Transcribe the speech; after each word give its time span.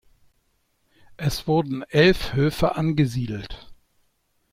Es 1.17 1.45
wurden 1.45 1.83
elf 1.83 2.33
Höfe 2.33 2.75
angesiedelt. 2.75 3.71